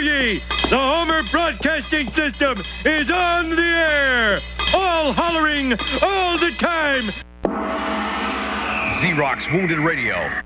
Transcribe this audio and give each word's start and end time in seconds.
Ye! 0.00 0.42
The 0.70 0.78
Homer 0.78 1.22
Broadcasting 1.24 2.10
System 2.14 2.62
is 2.84 3.10
on 3.10 3.50
the 3.50 3.62
air! 3.62 4.40
All 4.72 5.12
hollering, 5.12 5.74
all 6.00 6.38
the 6.38 6.52
time! 6.52 7.12
Xerox 9.00 9.52
Wounded 9.52 9.78
Radio. 9.78 10.42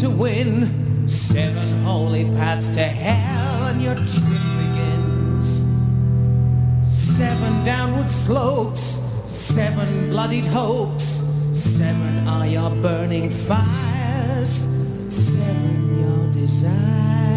to 0.00 0.10
win, 0.10 1.06
seven 1.08 1.82
holy 1.82 2.24
paths 2.36 2.70
to 2.70 2.82
hell, 2.82 3.68
and 3.68 3.80
your 3.80 3.94
trip 3.94 4.42
begins. 4.62 5.66
Seven 6.84 7.64
downward 7.64 8.10
slopes, 8.10 8.82
seven 8.82 10.10
bloodied 10.10 10.46
hopes, 10.46 11.04
seven 11.54 12.28
are 12.28 12.46
your 12.46 12.70
burning 12.82 13.30
fires, 13.30 14.68
seven 15.08 15.98
your 15.98 16.32
desires. 16.32 17.27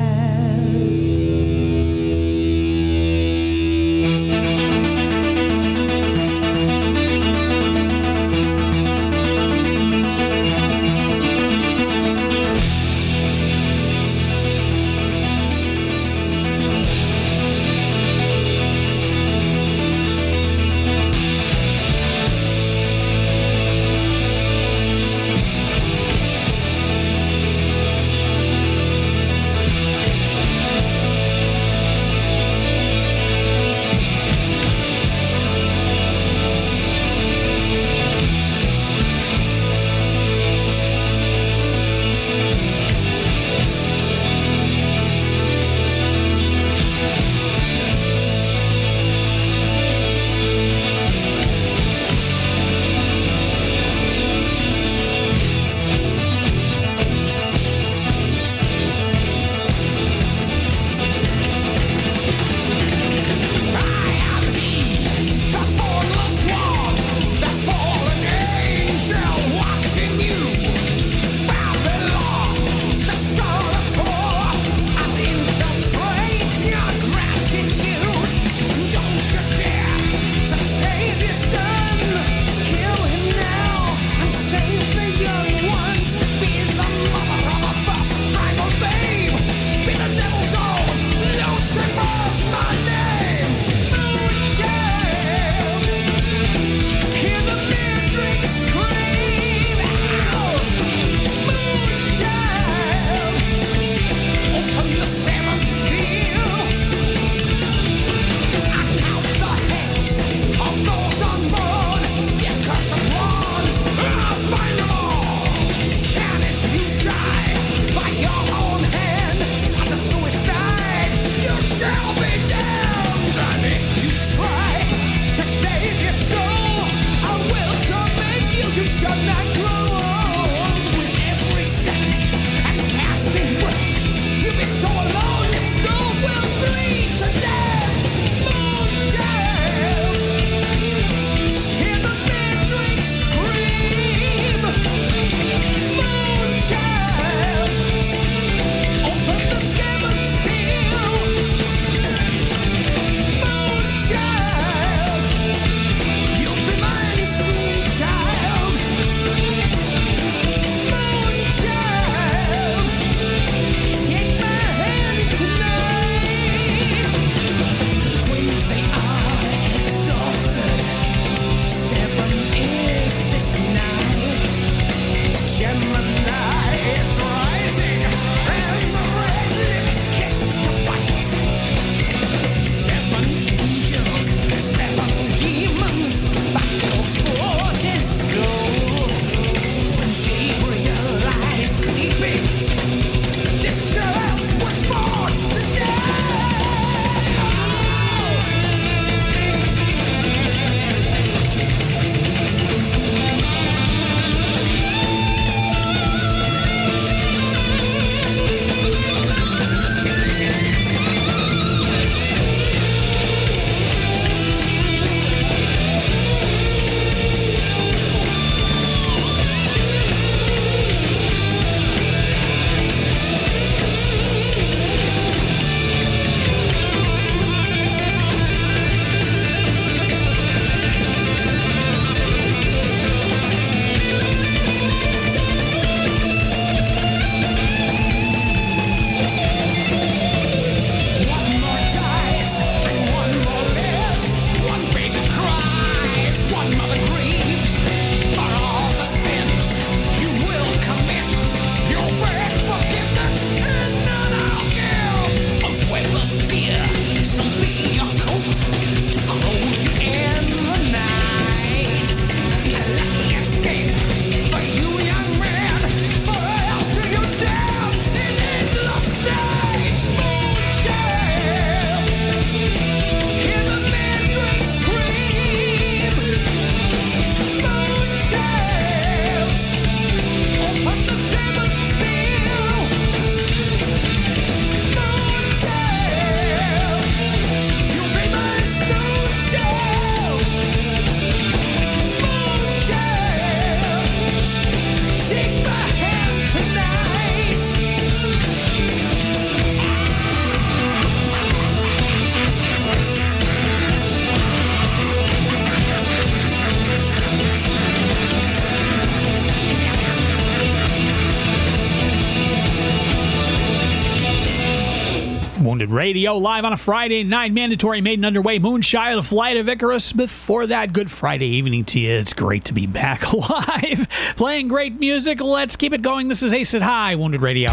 Radio, 316.12 316.36
live 316.36 316.66
on 316.66 316.74
a 316.74 316.78
Friday 316.78 317.24
night. 317.24 317.54
Mandatory 317.54 318.02
Maiden 318.02 318.26
underway. 318.26 318.60
Moonshine, 318.60 319.16
the 319.16 319.24
flight 319.24 319.56
of 319.56 319.70
Icarus. 319.70 320.12
Before 320.12 320.68
that, 320.68 320.92
good 320.92 321.10
Friday 321.10 321.46
evening 321.46 321.86
to 321.86 322.02
you. 322.02 322.12
It's 322.12 322.34
great 322.34 322.66
to 322.66 322.74
be 322.74 322.86
back 322.86 323.32
live, 323.50 324.10
playing 324.36 324.68
great 324.68 325.00
music. 325.00 325.40
Let's 325.40 325.78
keep 325.78 325.94
it 325.94 326.02
going. 326.02 326.28
This 326.28 326.44
is 326.44 326.52
Aces 326.52 326.82
High, 326.82 327.16
Wounded 327.16 327.42
Radio. 327.42 327.72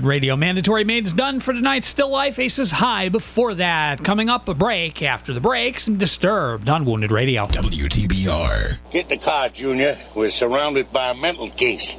Unwounded 0.00 0.08
Radio. 0.08 0.36
Mandatory 0.36 0.84
Maid's 0.84 1.12
done 1.12 1.40
for 1.40 1.52
tonight. 1.52 1.84
Still 1.84 2.08
Life, 2.08 2.38
Aces 2.38 2.70
High 2.70 3.10
before 3.10 3.54
that. 3.54 4.02
Coming 4.02 4.30
up, 4.30 4.48
a 4.48 4.54
break. 4.54 5.02
After 5.02 5.34
the 5.34 5.40
break, 5.40 5.78
some 5.78 5.98
Disturbed 5.98 6.70
on 6.70 6.86
Wounded 6.86 7.12
Radio. 7.12 7.46
WTBR. 7.48 8.78
Get 8.90 9.10
in 9.10 9.18
the 9.18 9.22
car, 9.22 9.50
Junior. 9.50 9.98
We're 10.14 10.30
surrounded 10.30 10.90
by 10.90 11.10
a 11.10 11.14
mental 11.14 11.50
case. 11.50 11.98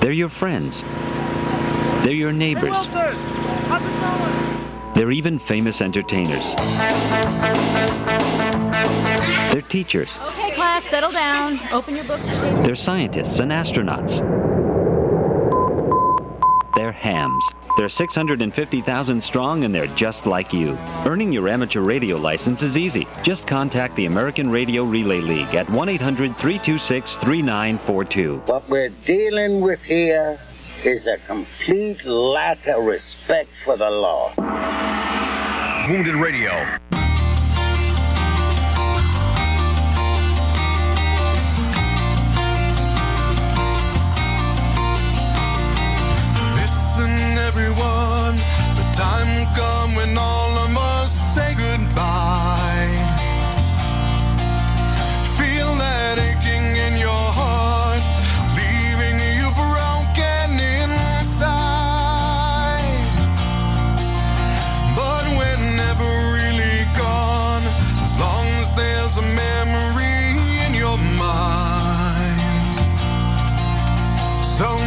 They're 0.00 0.12
your 0.12 0.28
friends. 0.28 0.82
They're 2.04 2.12
your 2.12 2.32
neighbors. 2.32 2.76
They're 4.94 5.10
even 5.10 5.38
famous 5.38 5.80
entertainers. 5.80 6.44
They're 9.52 9.62
teachers. 9.62 10.10
Okay, 10.28 10.52
class, 10.52 10.84
settle 10.84 11.10
down. 11.10 11.58
Open 11.72 11.96
your 11.96 12.04
books. 12.04 12.24
They're 12.24 12.74
scientists 12.76 13.38
and 13.40 13.50
astronauts. 13.50 14.20
They're 16.78 16.92
hams. 16.92 17.44
They're 17.76 17.88
650,000 17.88 19.20
strong 19.20 19.64
and 19.64 19.74
they're 19.74 19.88
just 19.96 20.26
like 20.26 20.52
you. 20.52 20.78
Earning 21.04 21.32
your 21.32 21.48
amateur 21.48 21.80
radio 21.80 22.16
license 22.16 22.62
is 22.62 22.78
easy. 22.78 23.04
Just 23.24 23.48
contact 23.48 23.96
the 23.96 24.06
American 24.06 24.48
Radio 24.48 24.84
Relay 24.84 25.20
League 25.20 25.56
at 25.56 25.68
1 25.68 25.88
800 25.88 26.36
326 26.36 27.16
3942. 27.16 28.42
What 28.46 28.68
we're 28.68 28.90
dealing 29.04 29.60
with 29.60 29.80
here 29.80 30.38
is 30.84 31.04
a 31.08 31.18
complete 31.26 32.04
lack 32.04 32.64
of 32.68 32.84
respect 32.84 33.50
for 33.64 33.76
the 33.76 33.90
law. 33.90 34.32
Wounded 35.88 36.14
Radio. 36.14 36.78
Everyone, 47.58 48.36
the 48.78 48.86
time 48.94 49.26
will 49.34 49.50
come 49.54 49.90
when 49.96 50.16
all 50.16 50.50
of 50.58 50.76
us 50.76 51.10
say 51.34 51.54
goodbye. 51.54 52.86
Feel 55.36 55.74
that 55.74 56.18
aching 56.18 56.76
in 56.86 56.94
your 57.00 57.26
heart, 57.40 58.02
leaving 58.54 59.18
you 59.38 59.50
broken 59.58 60.54
inside. 60.82 61.50
But 64.94 65.26
we're 65.34 65.62
never 65.74 66.08
really 66.38 66.86
gone, 66.94 67.66
as 68.06 68.14
long 68.22 68.46
as 68.62 68.70
there's 68.78 69.16
a 69.18 69.26
memory 69.34 70.38
in 70.64 70.74
your 70.74 70.98
mind. 71.18 72.38
So 74.44 74.78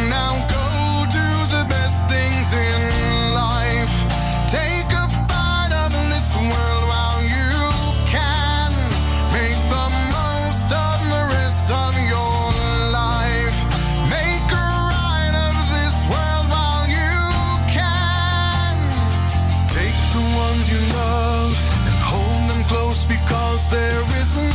there 23.67 24.01
is 24.21 24.50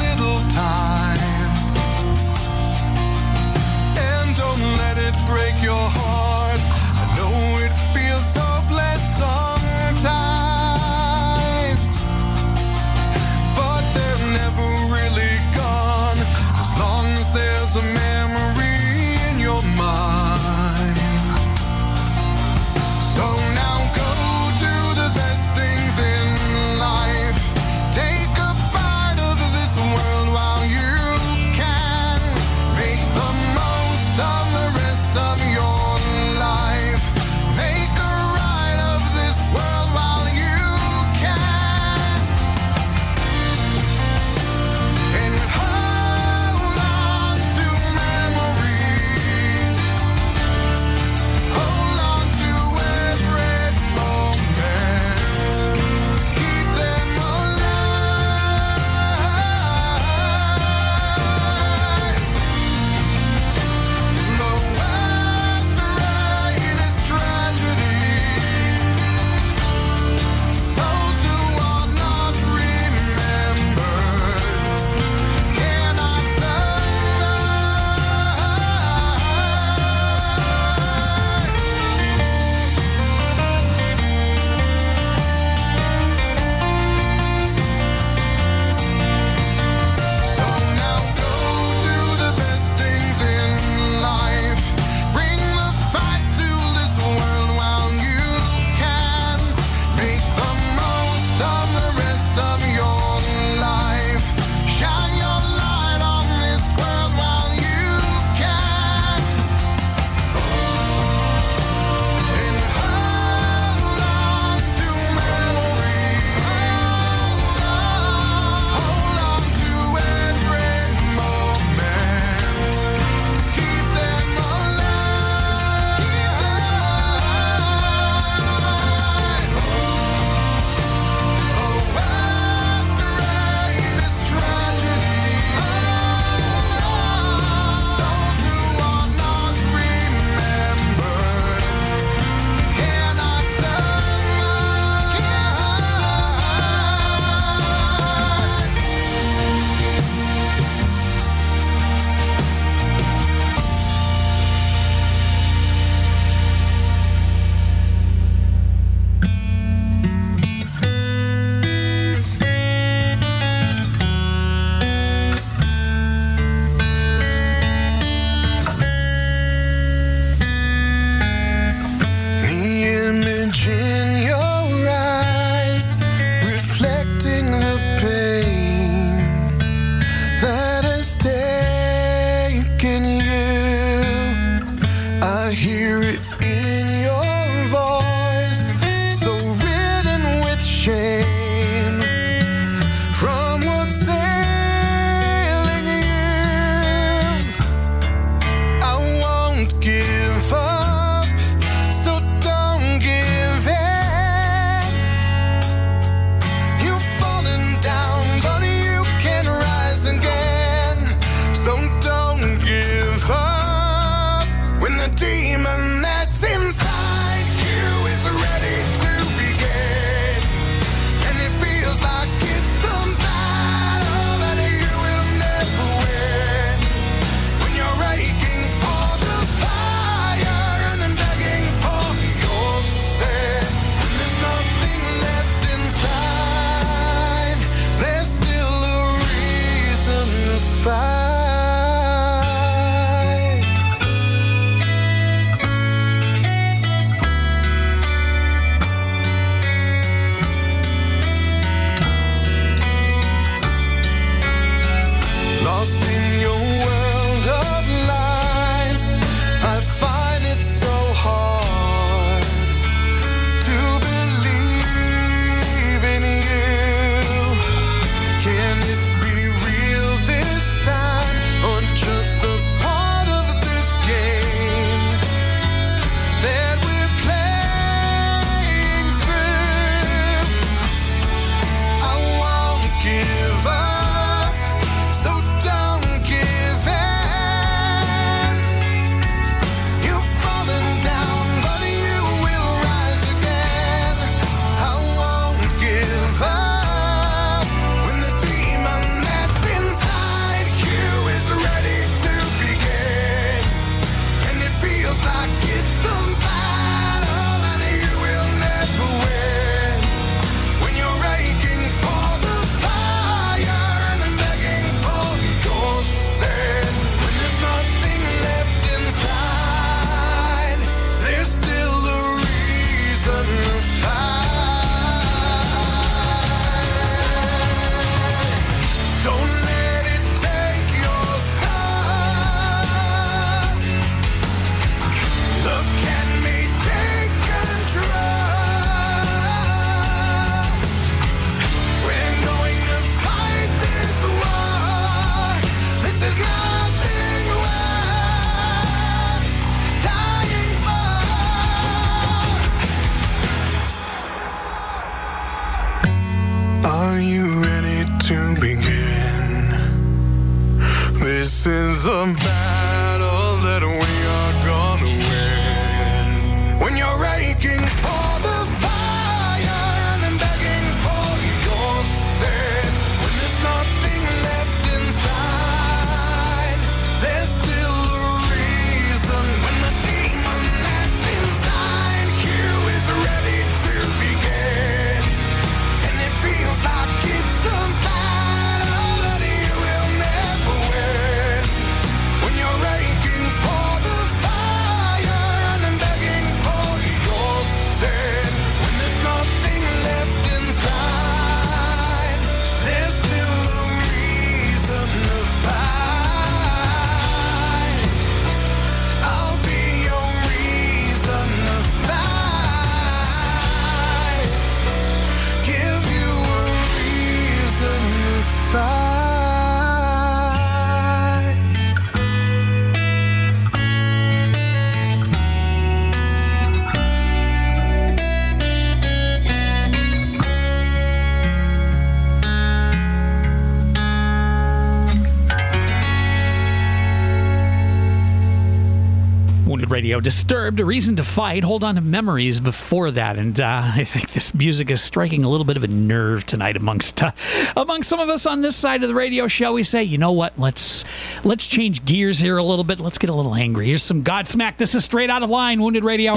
Disturbed, 440.47 440.79
a 440.79 440.85
reason 440.85 441.17
to 441.17 441.25
fight. 441.25 441.65
Hold 441.65 441.83
on 441.83 441.97
to 441.97 442.01
memories 442.01 442.61
before 442.61 443.11
that, 443.11 443.37
and 443.37 443.61
uh, 443.61 443.83
I 443.95 444.05
think 444.05 444.31
this 444.31 444.55
music 444.55 444.93
is 444.93 445.03
striking 445.03 445.43
a 445.43 445.49
little 445.49 445.65
bit 445.65 445.77
of 445.77 445.83
a 445.83 445.89
nerve 445.89 446.47
tonight 446.47 446.77
amongst 446.77 447.21
uh, 447.21 447.33
amongst 447.77 448.09
some 448.09 448.21
of 448.21 448.29
us 448.29 448.47
on 448.47 448.61
this 448.61 448.77
side 448.77 449.03
of 449.03 449.09
the 449.09 449.15
radio 449.17 449.49
shall 449.49 449.75
We 449.75 449.83
say, 449.83 450.05
you 450.05 450.19
know 450.19 450.31
what? 450.31 450.57
Let's 450.57 451.05
let's 451.43 451.67
change 451.67 452.05
gears 452.05 452.39
here 452.39 452.59
a 452.59 452.63
little 452.63 452.85
bit. 452.85 453.01
Let's 453.01 453.19
get 453.19 453.29
a 453.29 453.35
little 453.35 453.57
angry. 453.57 453.87
Here's 453.89 454.05
some 454.05 454.23
Godsmack. 454.23 454.77
This 454.77 454.95
is 454.95 455.05
straight 455.05 455.31
out 455.31 455.43
of 455.43 455.51
line. 455.51 455.83
Wounded 455.83 456.05
Radio. 456.05 456.35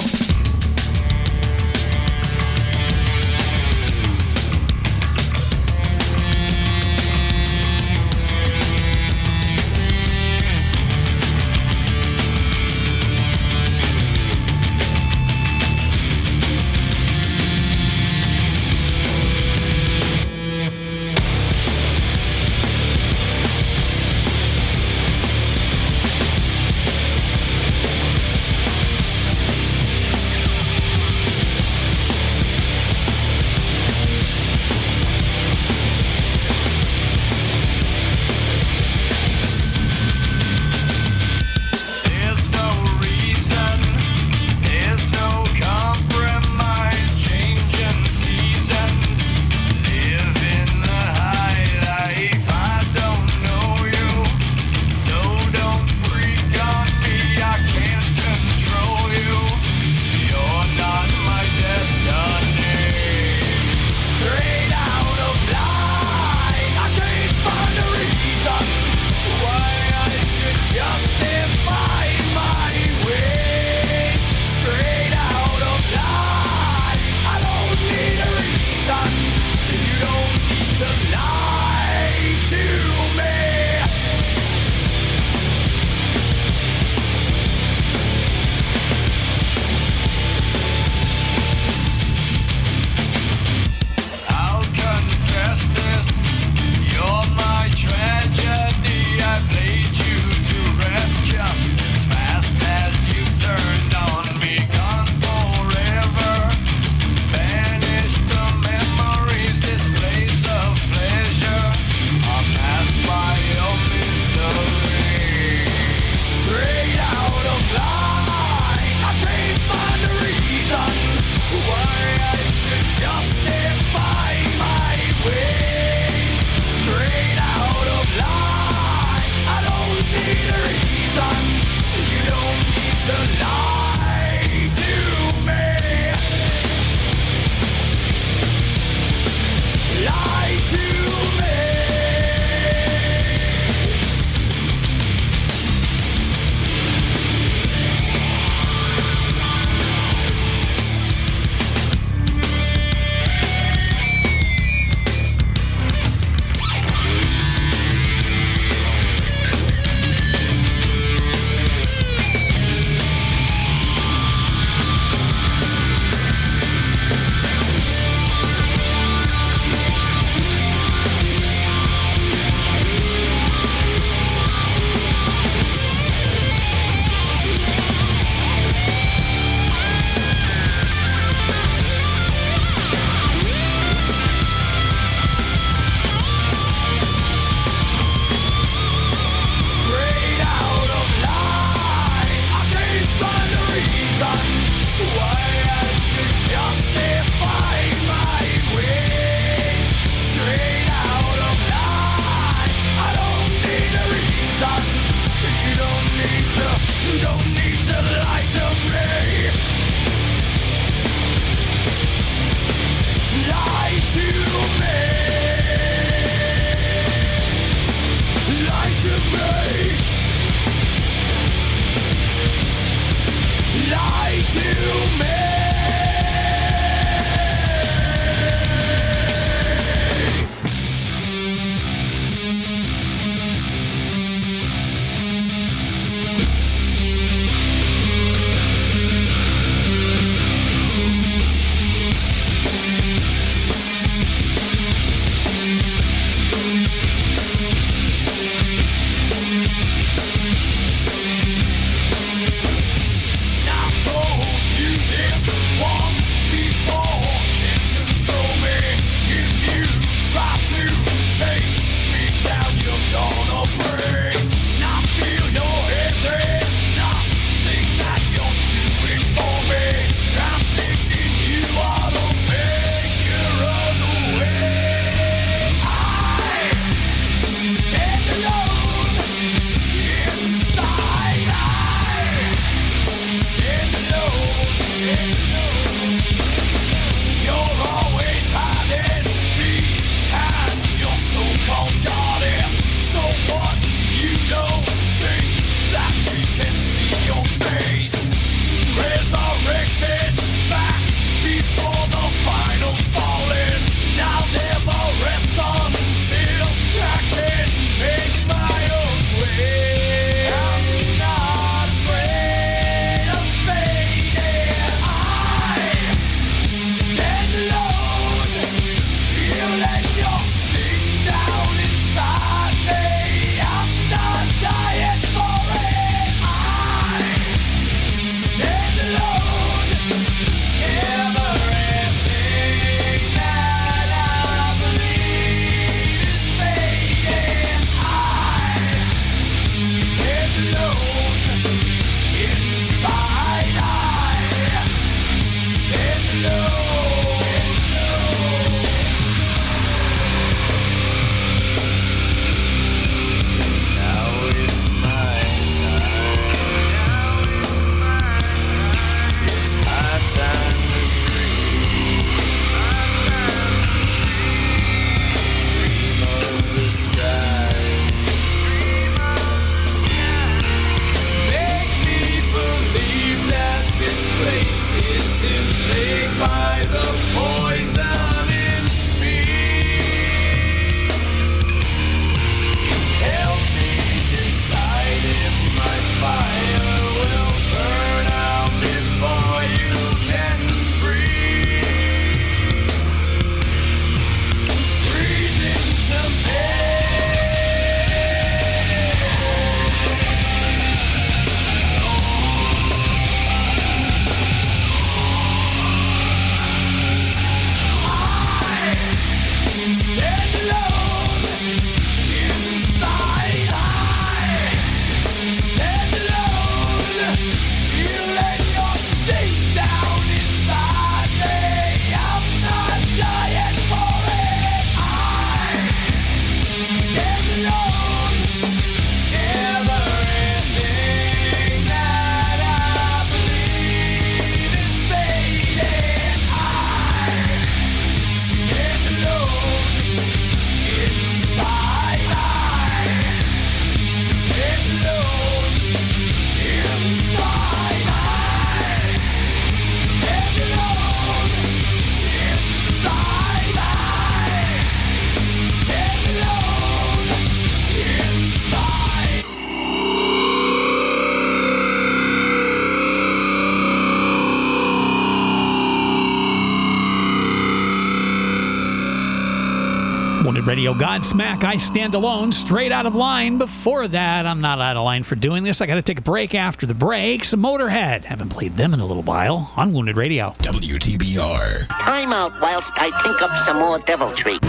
Godsmack, 471.09 471.63
I 471.63 471.77
Stand 471.77 472.13
Alone, 472.13 472.51
straight 472.51 472.91
out 472.91 473.07
of 473.07 473.15
line. 473.15 473.57
Before 473.57 474.07
that, 474.07 474.45
I'm 474.45 474.61
not 474.61 474.79
out 474.79 474.95
of 474.95 475.03
line 475.03 475.23
for 475.23 475.33
doing 475.33 475.63
this. 475.63 475.81
I 475.81 475.87
got 475.87 475.95
to 475.95 476.03
take 476.03 476.19
a 476.19 476.21
break 476.21 476.53
after 476.53 476.85
the 476.85 476.93
breaks. 476.93 477.51
Motorhead, 477.55 478.25
haven't 478.25 478.49
played 478.49 478.77
them 478.77 478.93
in 478.93 478.99
a 478.99 479.05
little 479.07 479.23
while 479.23 479.73
on 479.75 479.91
Wounded 479.91 480.17
Radio. 480.17 480.53
WTBR. 480.59 481.87
Time 481.87 482.31
out 482.31 482.51
whilst 482.61 482.91
I 482.95 483.09
think 483.23 483.41
up 483.41 483.65
some 483.65 483.77
more 483.79 483.97
deviltry. 484.05 484.59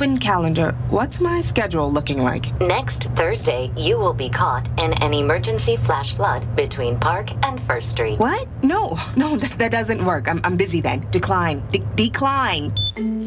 Open 0.00 0.16
calendar. 0.16 0.72
What's 0.88 1.20
my 1.20 1.42
schedule 1.42 1.92
looking 1.92 2.22
like? 2.22 2.58
Next 2.58 3.10
Thursday, 3.16 3.70
you 3.76 3.98
will 3.98 4.14
be 4.14 4.30
caught 4.30 4.66
in 4.80 4.94
an 5.02 5.12
emergency 5.12 5.76
flash 5.76 6.14
flood 6.14 6.46
between 6.56 6.98
Park 6.98 7.28
and 7.44 7.60
First 7.64 7.90
Street. 7.90 8.18
What? 8.18 8.48
No, 8.62 8.96
no, 9.14 9.36
that, 9.42 9.58
that 9.58 9.72
doesn't 9.72 10.02
work. 10.02 10.26
I'm, 10.26 10.40
I'm 10.42 10.56
busy 10.56 10.80
then. 10.80 11.06
Decline. 11.10 11.62
De- 11.70 11.84
decline. 11.96 12.72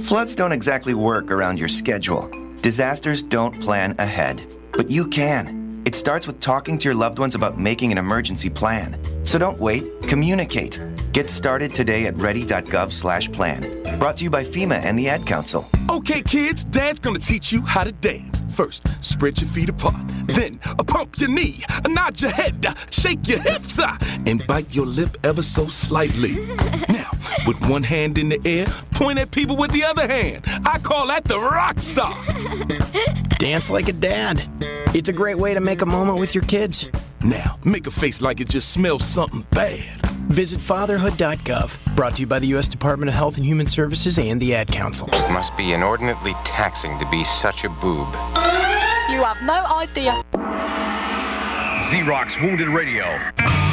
Floods 0.02 0.34
don't 0.34 0.52
exactly 0.52 0.96
work 0.96 1.30
around 1.30 1.60
your 1.60 1.68
schedule. 1.68 2.28
Disasters 2.64 3.22
don't 3.22 3.62
plan 3.62 3.94
ahead, 4.00 4.44
but 4.72 4.90
you 4.90 5.08
can. 5.08 5.84
It 5.86 5.94
starts 5.94 6.26
with 6.26 6.40
talking 6.40 6.80
to 6.80 6.86
your 6.88 6.96
loved 6.96 7.20
ones 7.20 7.36
about 7.36 7.60
making 7.60 7.92
an 7.92 8.00
emergency 8.00 8.50
plan. 8.50 8.98
So 9.24 9.38
don't 9.38 9.60
wait, 9.60 9.84
communicate. 10.08 10.80
Get 11.14 11.30
started 11.30 11.76
today 11.76 12.08
at 12.08 12.18
ready.gov/plan. 12.18 14.00
Brought 14.00 14.18
to 14.18 14.24
you 14.24 14.32
by 14.32 14.44
FEMA 14.44 14.84
and 14.84 14.98
the 14.98 15.10
Ad 15.10 15.28
Council. 15.28 15.70
Okay, 15.92 16.24
kids, 16.24 16.64
Dad's 16.64 17.00
gonna 17.00 17.20
teach 17.20 17.52
you 17.52 17.62
how 17.62 17.84
to 17.84 17.92
dance. 17.92 18.42
First, 18.50 18.88
spread 19.00 19.40
your 19.40 19.50
feet 19.52 19.70
apart. 19.70 20.02
Then, 20.26 20.58
pump 20.88 21.20
your 21.20 21.30
knee, 21.30 21.64
nod 21.88 22.20
your 22.20 22.32
head, 22.32 22.66
shake 22.90 23.28
your 23.28 23.42
hips, 23.42 23.80
and 24.26 24.46
bite 24.48 24.74
your 24.74 24.88
lip 24.88 25.16
ever 25.24 25.44
so 25.44 25.68
slightly. 25.68 26.34
Now, 26.90 27.12
with 27.46 27.62
one 27.70 27.84
hand 27.84 28.18
in 28.18 28.30
the 28.30 28.42
air, 28.44 28.66
point 28.96 29.20
at 29.20 29.30
people 29.30 29.56
with 29.56 29.72
the 29.72 29.84
other 29.84 30.08
hand. 30.08 30.44
I 30.66 30.80
call 30.80 31.08
that 31.08 31.26
the 31.26 31.40
rock 31.40 31.80
star. 31.80 32.18
Dance 33.38 33.70
like 33.70 33.88
a 33.88 33.94
dad. 33.94 34.42
It's 34.96 35.10
a 35.10 35.14
great 35.14 35.38
way 35.38 35.54
to 35.54 35.60
make 35.60 35.84
a 35.84 35.86
moment 35.86 36.20
with 36.20 36.34
your 36.34 36.44
kids. 36.46 36.90
Now, 37.22 37.60
make 37.64 37.86
a 37.86 37.92
face 37.92 38.20
like 38.20 38.42
it 38.42 38.50
just 38.50 38.72
smells 38.72 39.06
something 39.06 39.46
bad. 39.52 40.00
Visit 40.34 40.60
fatherhood.gov. 40.60 41.96
Brought 41.96 42.16
to 42.16 42.22
you 42.22 42.28
by 42.28 42.40
the 42.40 42.48
U.S. 42.48 42.68
Department 42.68 43.08
of 43.08 43.14
Health 43.14 43.38
and 43.38 43.46
Human 43.46 43.68
Services 43.68 44.18
and 44.18 44.42
the 44.42 44.56
Ad 44.56 44.68
Council. 44.68 45.08
It 45.14 45.32
must 45.32 45.56
be 45.56 45.74
inordinately 45.74 46.34
taxing 46.44 46.98
to 46.98 47.08
be 47.12 47.24
such 47.40 47.64
a 47.64 47.70
boob. 47.70 48.08
You 49.12 49.22
have 49.22 49.38
no 49.44 49.64
idea. 49.78 50.24
Xerox 51.92 52.42
Wounded 52.42 52.70
Radio. 52.70 53.73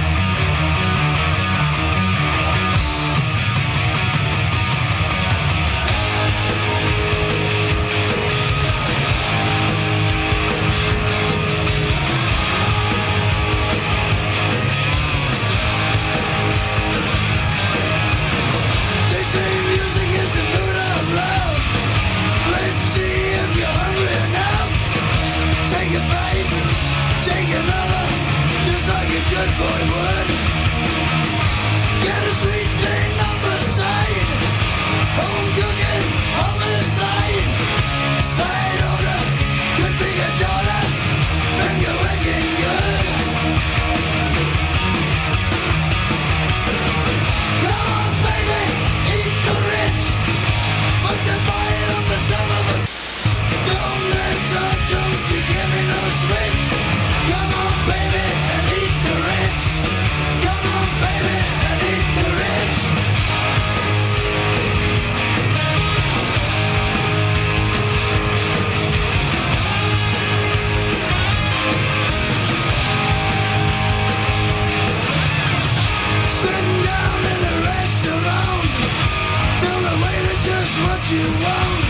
You 81.11 81.27
want. 81.43 81.87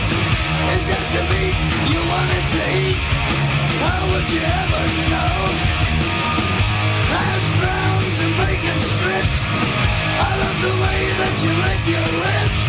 Is 0.76 0.88
that 0.88 1.06
the 1.12 1.22
meat 1.28 1.56
you 1.92 2.00
wanted 2.08 2.44
to 2.56 2.60
eat? 2.72 3.04
How 3.84 4.00
would 4.12 4.28
you 4.32 4.40
ever 4.40 4.84
know? 5.12 5.36
Hash 7.12 7.48
browns 7.60 8.16
and 8.24 8.32
bacon 8.40 8.78
strips. 8.80 9.42
I 10.24 10.30
love 10.40 10.58
the 10.64 10.74
way 10.84 11.00
that 11.20 11.34
you 11.44 11.52
lick 11.52 11.82
your 11.94 12.08
lips. 12.24 12.59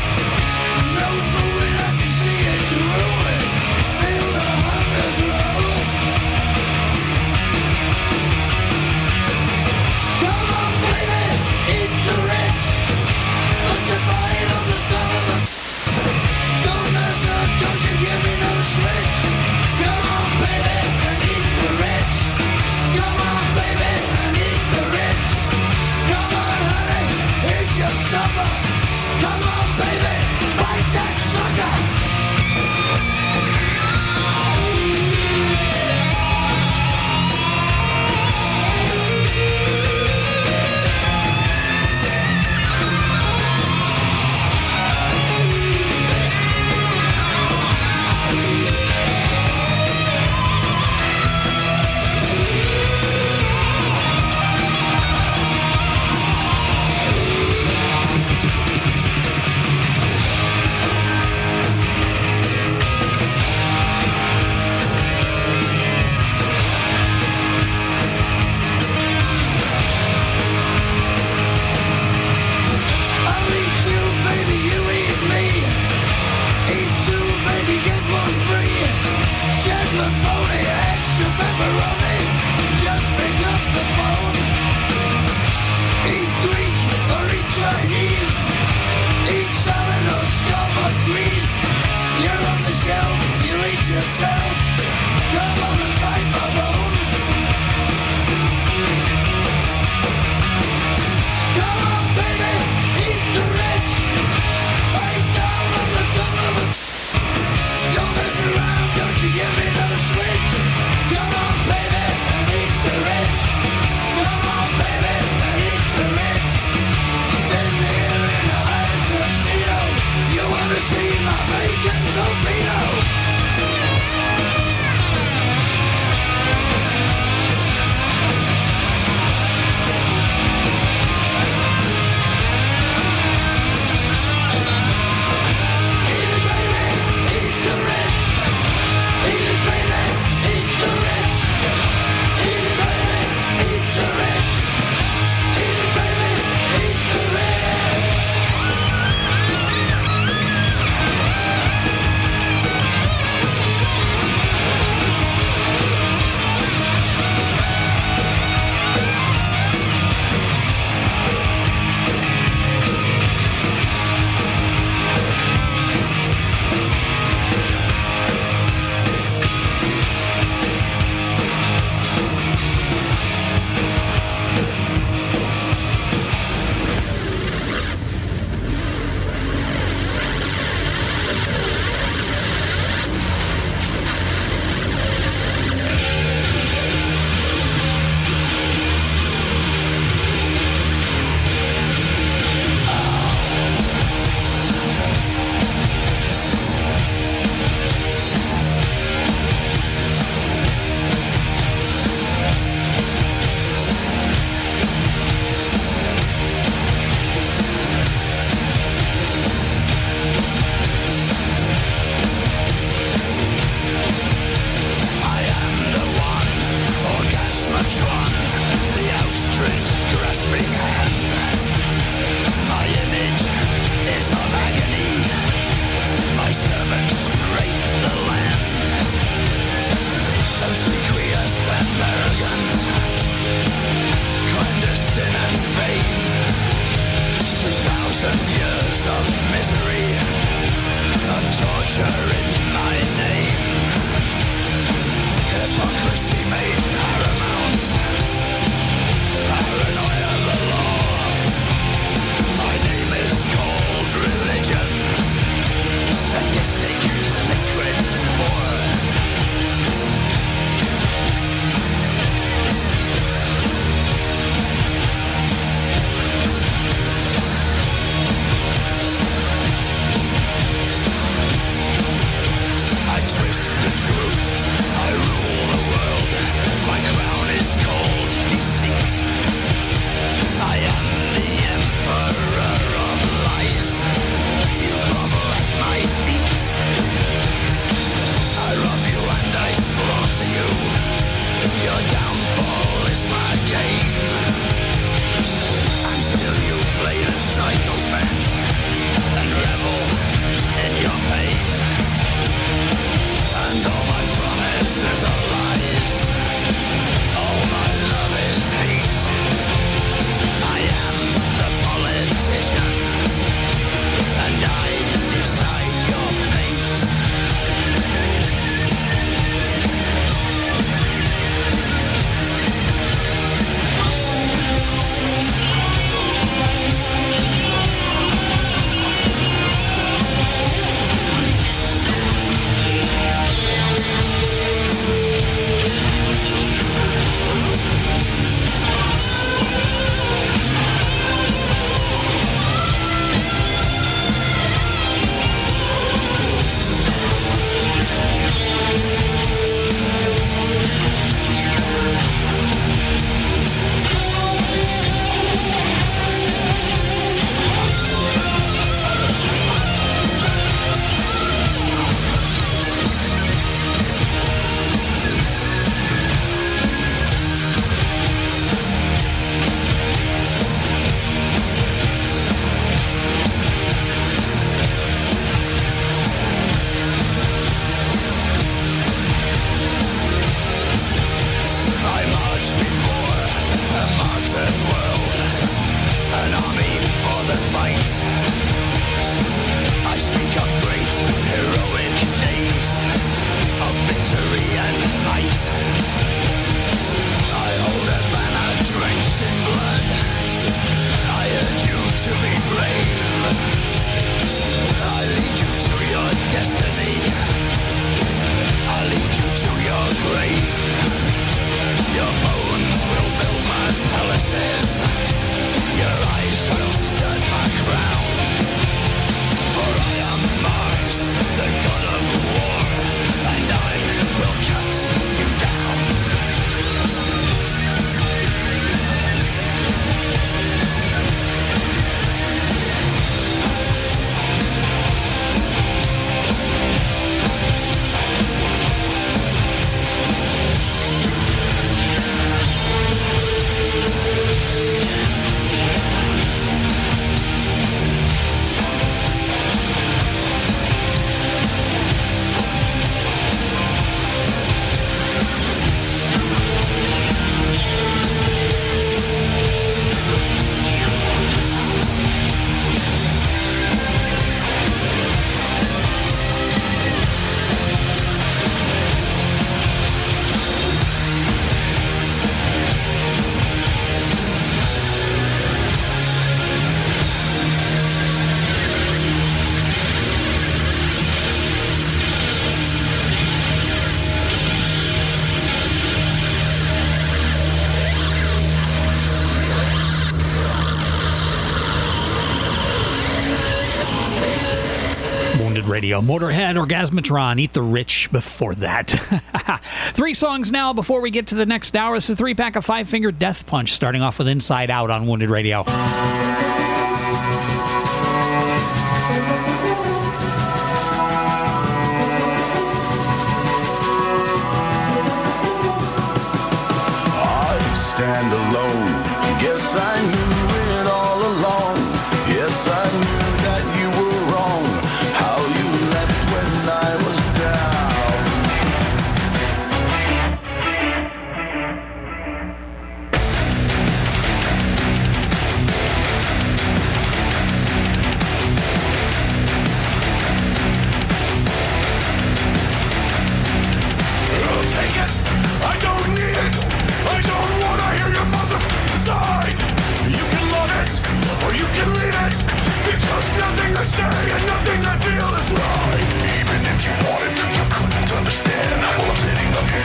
Motorhead, 496.22 496.76
Orgasmatron, 496.76 497.60
Eat 497.60 497.74
the 497.74 497.82
Rich 497.82 498.32
before 498.32 498.76
that. 498.76 499.10
three 500.14 500.34
songs 500.34 500.72
now 500.72 500.94
before 500.94 501.22
we 501.22 501.32
get 501.32 501.48
to 501.48 501.56
the 501.56 501.66
next 501.66 501.96
hour. 501.96 502.16
It's 502.16 502.30
a 502.30 502.36
three 502.36 502.56
pack 502.56 502.76
of 502.76 502.86
Five 502.86 503.10
Finger 503.10 503.32
Death 503.32 503.66
Punch, 503.66 503.92
starting 503.92 504.22
off 504.22 504.38
with 504.38 504.48
Inside 504.48 504.92
Out 504.92 505.10
on 505.10 505.28
Wounded 505.28 505.50
Radio. 505.50 505.84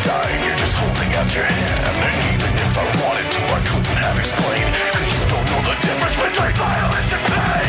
dying, 0.07 0.40
you're 0.46 0.57
just 0.57 0.74
holding 0.78 1.11
out 1.18 1.28
your 1.34 1.44
hand. 1.44 1.82
And 1.90 2.14
even 2.30 2.52
if 2.62 2.72
I 2.78 2.86
wanted 3.02 3.28
to, 3.34 3.42
I 3.59 3.61
couldn't 3.66 3.98
have 4.07 4.18
explained. 4.18 4.74
Cause 4.94 5.11
you 5.18 5.24
don't 5.26 5.46
know 5.50 5.62
the 5.66 5.76
difference 5.82 6.16
between 6.22 6.54
violence 6.54 7.11
and 7.12 7.22
pain. 7.26 7.65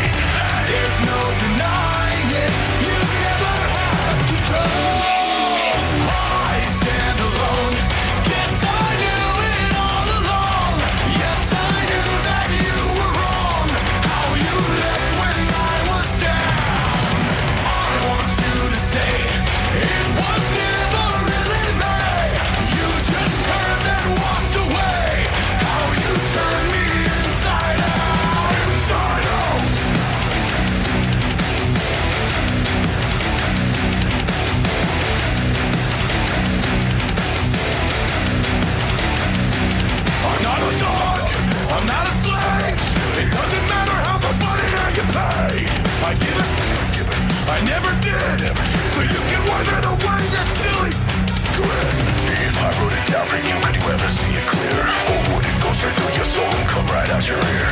you, 53.46 53.58
could 53.66 53.76
you 53.76 53.86
ever 53.92 54.08
see 54.10 54.32
it 54.34 54.48
clear? 54.48 54.82
Or 55.12 55.20
would 55.36 55.46
it 55.46 55.58
go 55.62 55.70
straight 55.72 55.96
through 55.98 56.14
your 56.16 56.26
soul 56.36 56.50
and 56.60 56.68
come 56.70 56.88
right 56.88 57.10
out 57.10 57.26
your 57.28 57.38
ear? 57.38 57.70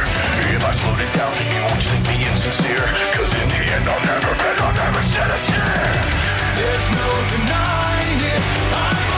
If 0.55 0.63
I 0.65 0.71
slowed 0.71 0.99
it 0.99 1.11
down, 1.13 1.31
then 1.37 1.47
you 1.55 1.61
would 1.69 1.83
think 1.89 2.03
me 2.07 2.17
insincere. 2.29 2.85
'Cause 3.13 3.33
in 3.41 3.47
the 3.49 3.61
end, 3.75 3.85
I'll 3.89 4.05
never 4.05 4.31
I'll 4.63 4.73
never 4.83 5.01
shed 5.11 5.29
a 5.37 5.39
tear. 5.47 5.73
There's 6.59 6.87
no 6.99 7.07
denying 7.33 8.19
it. 8.33 8.41
I- 8.83 9.14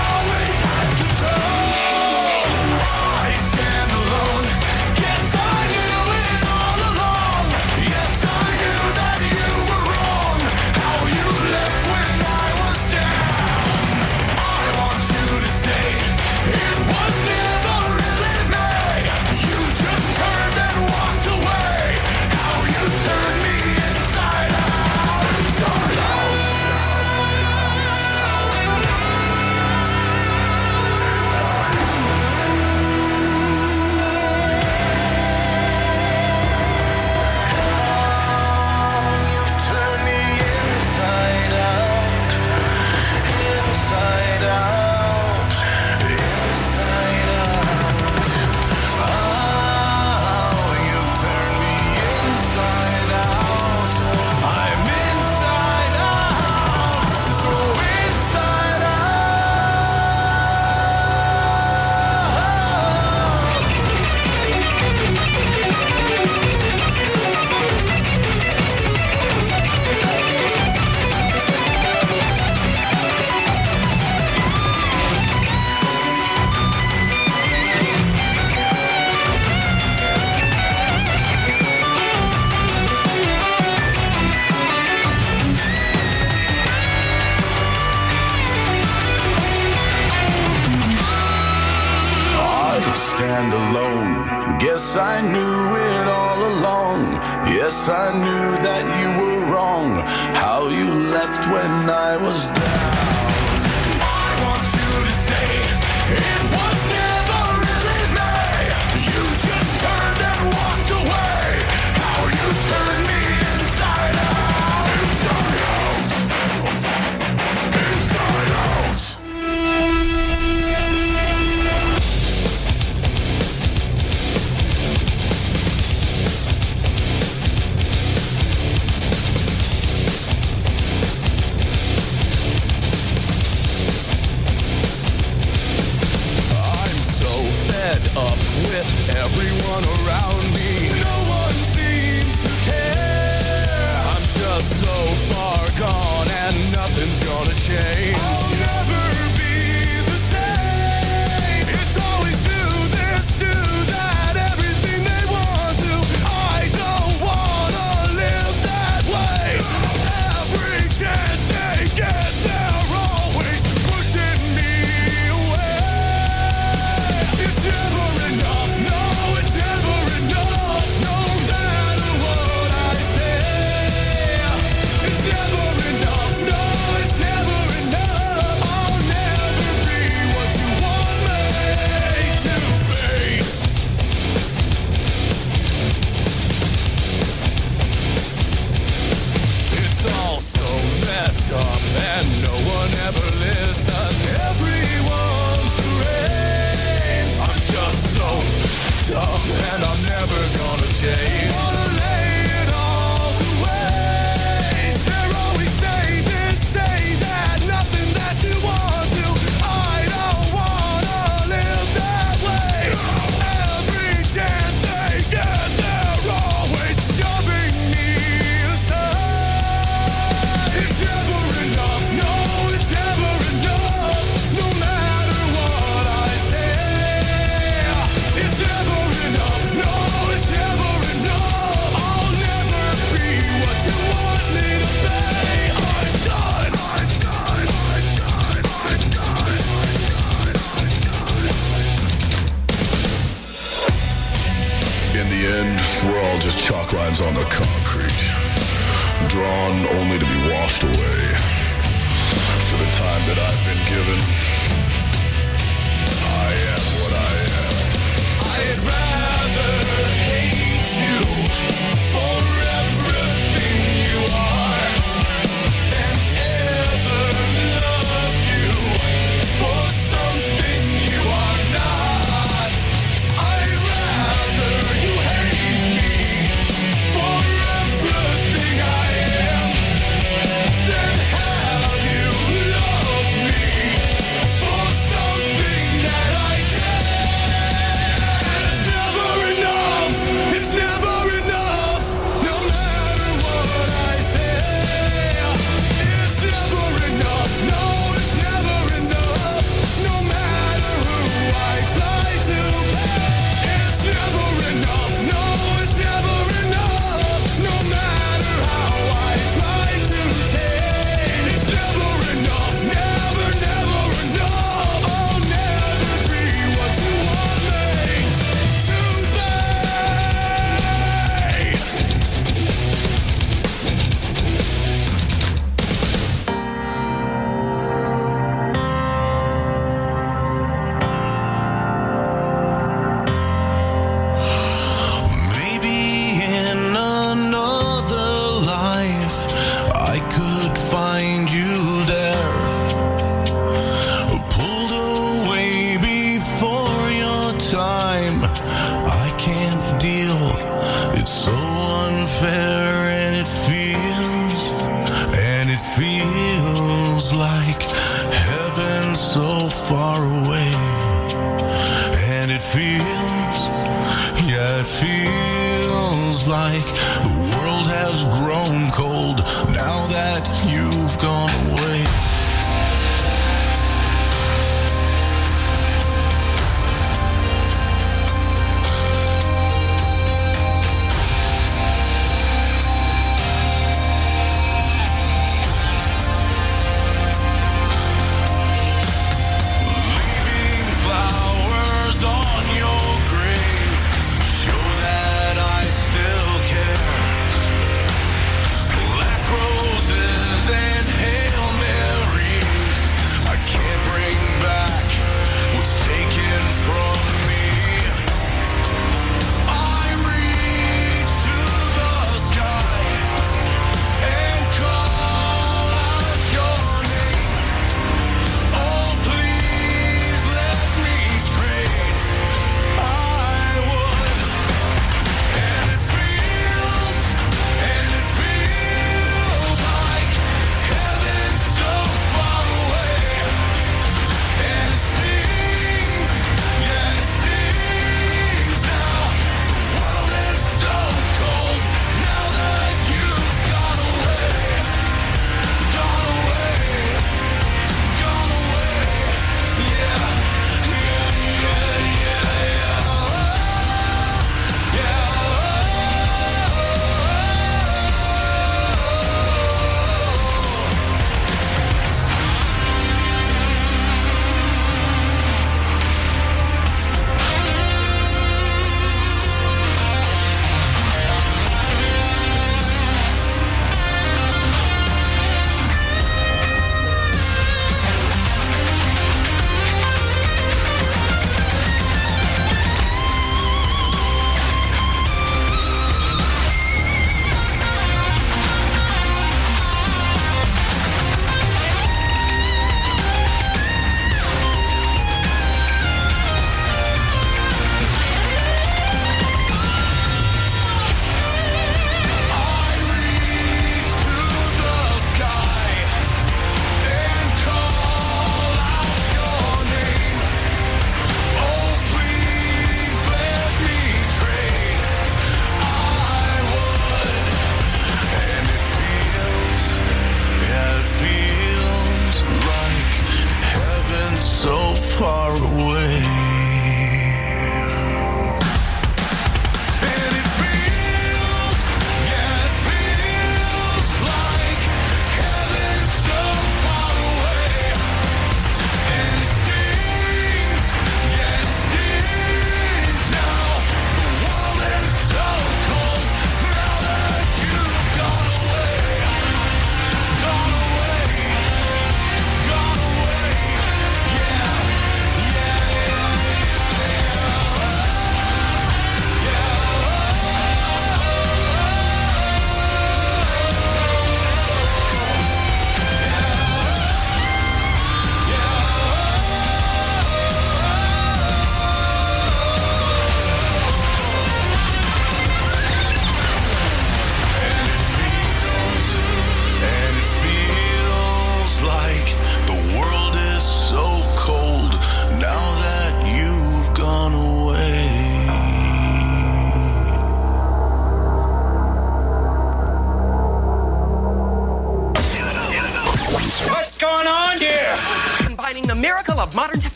Yes, 94.78 94.96
I 94.96 95.22
knew 95.22 95.76
it 95.76 96.08
all 96.08 96.40
along. 96.54 97.02
Yes, 97.50 97.90
I 97.90 98.14
knew 98.14 98.62
that 98.62 98.86
you 99.02 99.10
were 99.20 99.52
wrong. 99.52 99.90
How 100.36 100.68
you 100.68 100.94
left 101.10 101.50
when 101.52 101.90
I 101.90 102.16
was 102.18 102.46
dead. 102.52 102.77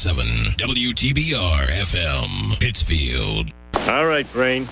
101.7 0.00 0.56
WTBR 0.56 1.66
FM, 1.66 2.58
Pittsfield. 2.58 3.52
All 3.86 4.06
right, 4.06 4.30
Brain. 4.32 4.66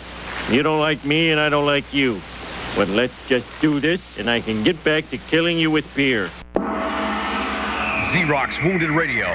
You 0.51 0.63
don't 0.63 0.81
like 0.81 1.05
me, 1.05 1.31
and 1.31 1.39
I 1.39 1.51
don't 1.51 1.67
like 1.67 1.93
you. 1.93 2.23
But 2.75 2.89
let's 2.89 3.13
just 3.29 3.45
do 3.61 3.79
this, 3.79 4.01
and 4.17 4.31
I 4.31 4.41
can 4.41 4.65
get 4.65 4.83
back 4.85 5.11
to 5.11 5.19
killing 5.19 5.59
you 5.59 5.71
with 5.71 5.85
beer. 5.95 6.31
Xerox 8.11 8.65
Wounded 8.65 8.89
Radio. 8.91 9.27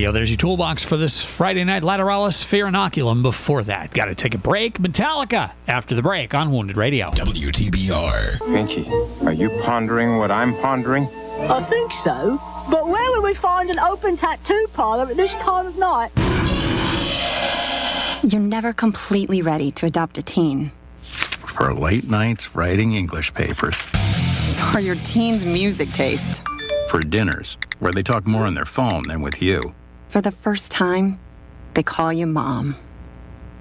Radio. 0.00 0.12
There's 0.12 0.30
your 0.30 0.38
toolbox 0.38 0.82
for 0.82 0.96
this 0.96 1.22
Friday 1.22 1.62
night. 1.62 1.82
Lateralus 1.82 2.42
Fear 2.42 2.68
Inoculum 2.68 3.20
before 3.20 3.62
that. 3.64 3.92
Got 3.92 4.06
to 4.06 4.14
take 4.14 4.34
a 4.34 4.38
break. 4.38 4.78
Metallica 4.78 5.52
after 5.68 5.94
the 5.94 6.00
break 6.00 6.32
on 6.32 6.50
Wounded 6.50 6.78
Radio. 6.78 7.10
WTBR. 7.10 8.38
Pinky, 8.38 8.88
are 9.26 9.34
you 9.34 9.50
pondering 9.62 10.16
what 10.16 10.30
I'm 10.30 10.56
pondering? 10.62 11.04
I 11.04 11.68
think 11.68 11.92
so. 12.02 12.40
But 12.70 12.88
where 12.88 13.10
would 13.10 13.22
we 13.22 13.34
find 13.42 13.68
an 13.68 13.78
open 13.78 14.16
tattoo 14.16 14.68
parlor 14.72 15.04
at 15.10 15.18
this 15.18 15.34
time 15.34 15.66
of 15.66 15.76
night? 15.76 16.12
You're 18.24 18.40
never 18.40 18.72
completely 18.72 19.42
ready 19.42 19.70
to 19.72 19.84
adopt 19.84 20.16
a 20.16 20.22
teen. 20.22 20.72
For 21.00 21.74
late 21.74 22.08
nights 22.08 22.56
writing 22.56 22.94
English 22.94 23.34
papers. 23.34 23.78
For 24.72 24.80
your 24.80 24.96
teen's 25.04 25.44
music 25.44 25.90
taste. 25.90 26.42
For 26.88 27.00
dinners, 27.00 27.58
where 27.80 27.92
they 27.92 28.02
talk 28.02 28.26
more 28.26 28.46
on 28.46 28.54
their 28.54 28.64
phone 28.64 29.02
than 29.06 29.20
with 29.20 29.42
you. 29.42 29.74
For 30.10 30.20
the 30.20 30.32
first 30.32 30.72
time, 30.72 31.20
they 31.74 31.84
call 31.84 32.12
you 32.12 32.26
mom. 32.26 32.74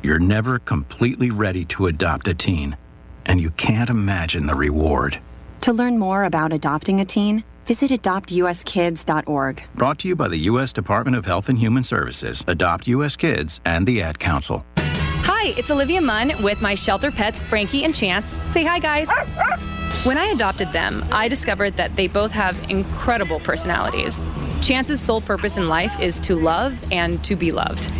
You're 0.01 0.17
never 0.17 0.57
completely 0.57 1.29
ready 1.29 1.63
to 1.65 1.85
adopt 1.85 2.27
a 2.27 2.33
teen, 2.33 2.75
and 3.23 3.39
you 3.39 3.51
can't 3.51 3.87
imagine 3.87 4.47
the 4.47 4.55
reward. 4.55 5.19
To 5.61 5.71
learn 5.71 5.99
more 5.99 6.23
about 6.23 6.51
adopting 6.51 7.01
a 7.01 7.05
teen, 7.05 7.43
visit 7.67 7.91
adoptuskids.org. 7.91 9.63
Brought 9.75 9.99
to 9.99 10.07
you 10.07 10.15
by 10.15 10.27
the 10.27 10.37
U.S. 10.37 10.73
Department 10.73 11.15
of 11.15 11.27
Health 11.27 11.49
and 11.49 11.59
Human 11.59 11.83
Services, 11.83 12.43
Adopt 12.47 12.87
U.S. 12.87 13.15
Kids, 13.15 13.61
and 13.63 13.85
the 13.85 14.01
Ad 14.01 14.17
Council. 14.17 14.65
Hi, 14.77 15.53
it's 15.55 15.69
Olivia 15.69 16.01
Munn 16.01 16.31
with 16.41 16.63
my 16.63 16.73
shelter 16.73 17.11
pets, 17.11 17.43
Frankie 17.43 17.83
and 17.83 17.93
Chance. 17.93 18.33
Say 18.47 18.63
hi, 18.63 18.79
guys. 18.79 19.07
When 20.05 20.17
I 20.17 20.27
adopted 20.27 20.69
them, 20.69 21.03
I 21.11 21.27
discovered 21.27 21.75
that 21.75 21.93
they 21.97 22.07
both 22.07 22.31
have 22.31 22.57
incredible 22.69 23.41
personalities. 23.41 24.17
Chance's 24.61 25.01
sole 25.01 25.21
purpose 25.21 25.57
in 25.57 25.67
life 25.67 25.99
is 25.99 26.19
to 26.21 26.35
love 26.35 26.77
and 26.91 27.23
to 27.23 27.35
be 27.35 27.51
loved. 27.51 27.91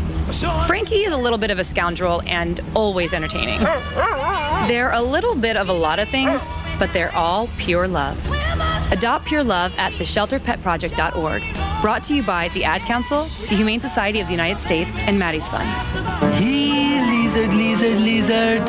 Frankie 0.68 1.04
is 1.04 1.14
a 1.14 1.18
little 1.18 1.38
bit 1.38 1.52
of 1.52 1.60
a 1.60 1.64
scoundrel 1.64 2.22
and 2.26 2.60
always 2.76 3.14
entertaining. 3.14 3.62
They're 4.68 4.92
a 4.92 5.02
little 5.02 5.36
bit 5.36 5.58
of 5.58 5.70
a 5.70 5.74
lot 5.74 6.00
of 6.00 6.10
things, 6.10 6.42
but 6.78 6.94
they're 6.94 7.14
all 7.16 7.50
pure 7.58 7.88
love. 7.88 8.24
Adopt 8.92 9.26
Pure 9.26 9.44
Love 9.44 9.74
at 9.78 9.92
theshelterpetproject.org. 9.94 11.44
Brought 11.82 12.04
to 12.06 12.16
you 12.16 12.24
by 12.24 12.50
the 12.50 12.64
Ad 12.66 12.82
Council, 12.82 13.24
the 13.24 13.56
Humane 13.56 13.80
Society 13.80 14.20
of 14.20 14.28
the 14.28 14.34
United 14.34 14.60
States, 14.60 14.98
and 15.00 15.18
Maddie's 15.18 15.48
Fund. 15.48 15.68
Here, 16.36 17.06
lizard, 17.06 17.54
lizard, 17.54 18.00
lizard. 18.02 18.62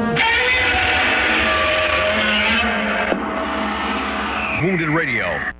Wounded 4.62 4.90
Radio. 4.90 5.52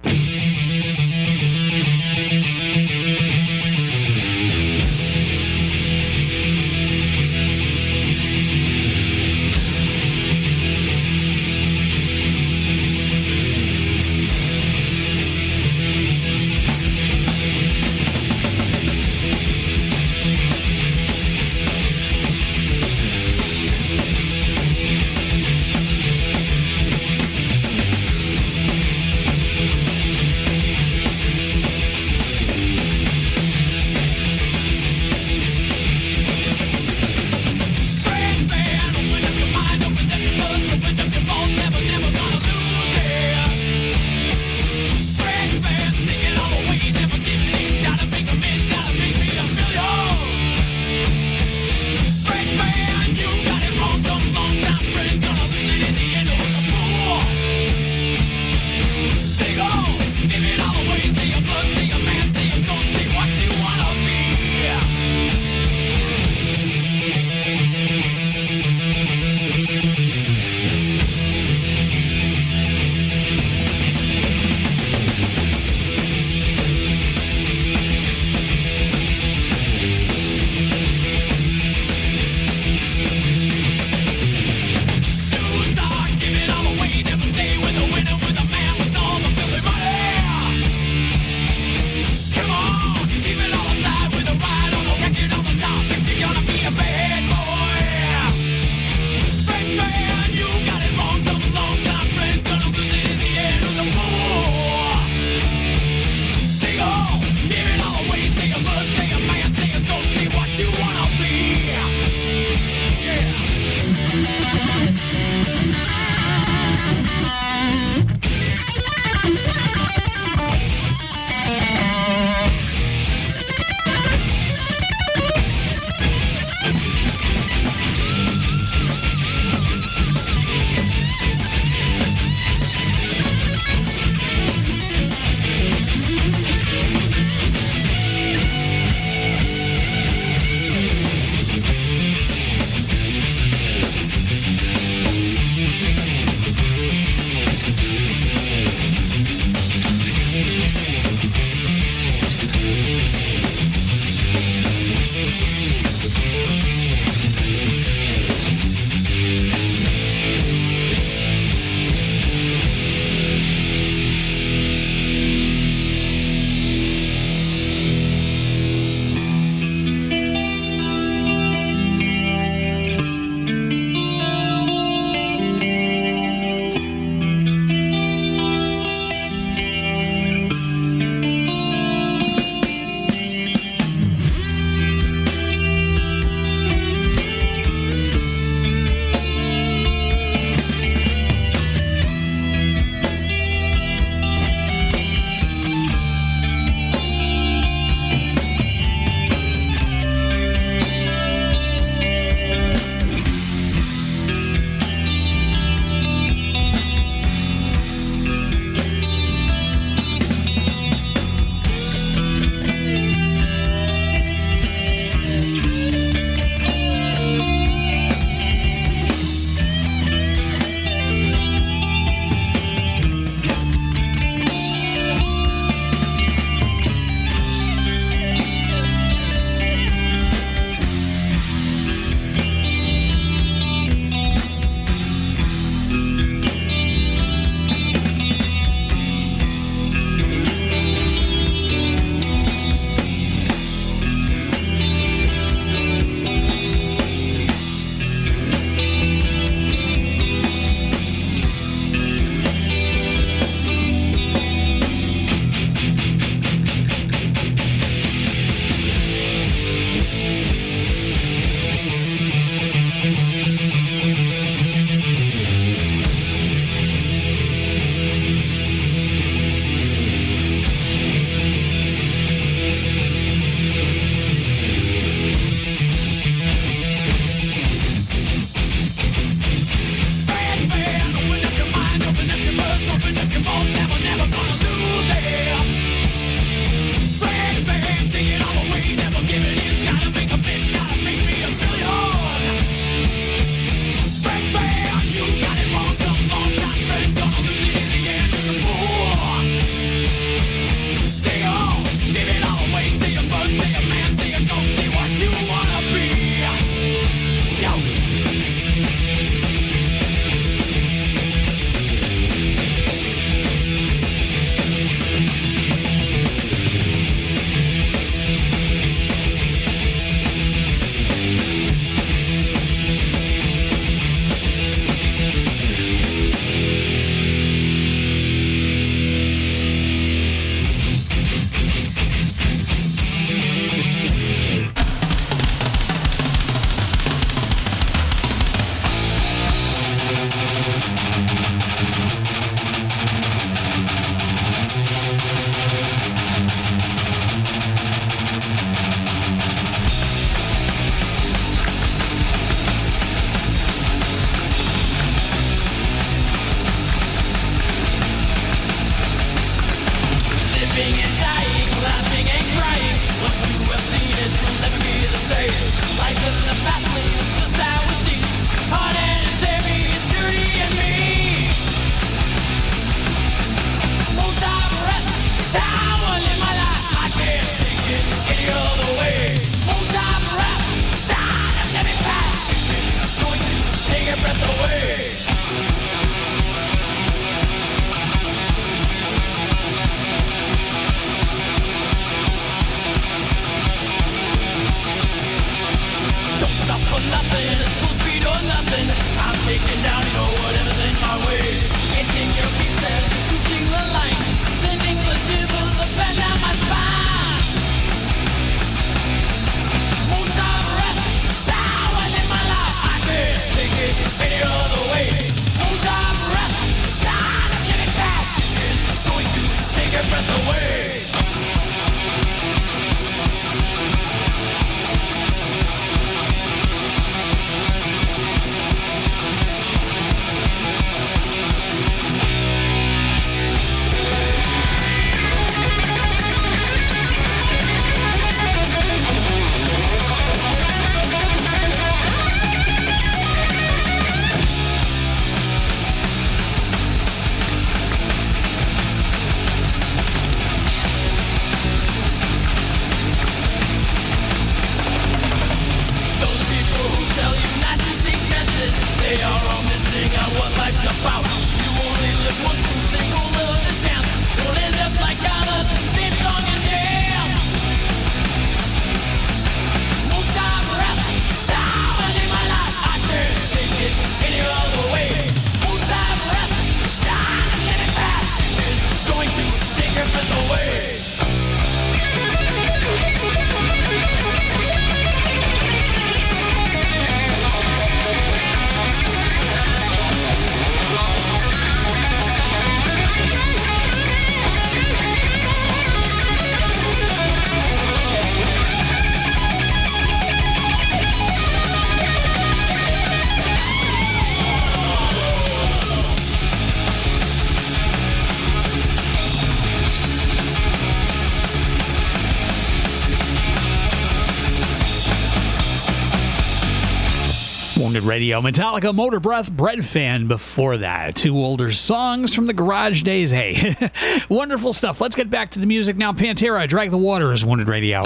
Metallica 518.42 518.94
Motorbreath, 518.94 519.50
Bread 519.50 519.84
Fan 519.84 520.26
before 520.26 520.78
that. 520.78 521.14
Two 521.14 521.36
older 521.36 521.70
songs 521.72 522.34
from 522.34 522.46
the 522.46 522.52
Garage 522.52 523.02
Days. 523.02 523.30
Hey, 523.30 523.76
wonderful 524.28 524.72
stuff. 524.72 525.00
Let's 525.00 525.16
get 525.16 525.30
back 525.30 525.50
to 525.52 525.58
the 525.58 525.66
music 525.66 525.96
now. 525.96 526.12
Pantera, 526.12 526.68
Drag 526.68 526.90
the 526.90 526.98
Waters, 526.98 527.44
Wounded 527.44 527.68
Radio. 527.68 528.02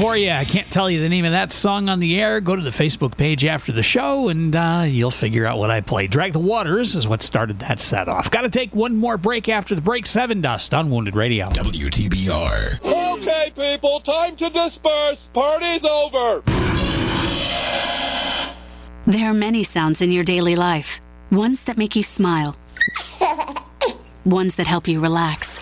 For 0.00 0.16
you. 0.16 0.30
I 0.30 0.46
can't 0.46 0.70
tell 0.72 0.90
you 0.90 0.98
the 0.98 1.10
name 1.10 1.26
of 1.26 1.32
that 1.32 1.52
song 1.52 1.90
on 1.90 2.00
the 2.00 2.18
air. 2.18 2.40
Go 2.40 2.56
to 2.56 2.62
the 2.62 2.70
Facebook 2.70 3.18
page 3.18 3.44
after 3.44 3.70
the 3.70 3.82
show 3.82 4.30
and 4.30 4.56
uh, 4.56 4.84
you'll 4.88 5.10
figure 5.10 5.44
out 5.44 5.58
what 5.58 5.70
I 5.70 5.82
played. 5.82 6.10
Drag 6.10 6.32
the 6.32 6.38
Waters 6.38 6.96
is 6.96 7.06
what 7.06 7.20
started 7.22 7.58
that 7.58 7.80
set 7.80 8.08
off. 8.08 8.30
Got 8.30 8.42
to 8.42 8.48
take 8.48 8.74
one 8.74 8.96
more 8.96 9.18
break 9.18 9.50
after 9.50 9.74
the 9.74 9.82
break. 9.82 10.06
Sevendust 10.06 10.76
on 10.76 10.88
Wounded 10.88 11.16
Radio. 11.16 11.50
WTBR. 11.50 12.80
Okay, 12.82 13.52
people, 13.54 14.00
time 14.00 14.36
to 14.36 14.48
disperse. 14.48 15.28
Party's 15.34 15.84
over. 15.84 16.42
There 19.04 19.30
are 19.30 19.34
many 19.34 19.62
sounds 19.64 20.00
in 20.00 20.12
your 20.12 20.24
daily 20.24 20.56
life. 20.56 21.02
Ones 21.30 21.64
that 21.64 21.76
make 21.76 21.94
you 21.94 22.02
smile. 22.02 22.56
Ones 24.24 24.54
that 24.54 24.66
help 24.66 24.88
you 24.88 24.98
relax. 24.98 25.60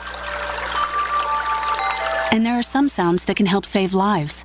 And 2.30 2.44
there 2.44 2.58
are 2.58 2.62
some 2.62 2.88
sounds 2.88 3.24
that 3.24 3.36
can 3.36 3.46
help 3.46 3.64
save 3.64 3.94
lives. 3.94 4.44